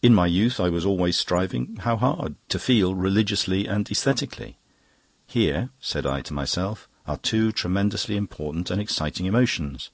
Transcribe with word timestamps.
In 0.00 0.14
my 0.14 0.26
youth 0.28 0.58
I 0.60 0.70
was 0.70 0.86
always 0.86 1.18
striving 1.18 1.76
how 1.82 1.98
hard! 1.98 2.36
to 2.48 2.58
feel 2.58 2.94
religiously 2.94 3.66
and 3.66 3.86
aesthetically. 3.90 4.56
Here, 5.26 5.68
said 5.78 6.06
I 6.06 6.22
to 6.22 6.32
myself, 6.32 6.88
are 7.06 7.18
two 7.18 7.52
tremendously 7.52 8.16
important 8.16 8.70
and 8.70 8.80
exciting 8.80 9.26
emotions. 9.26 9.90